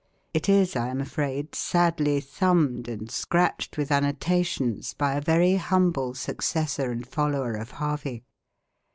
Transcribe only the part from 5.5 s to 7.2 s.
humble successor and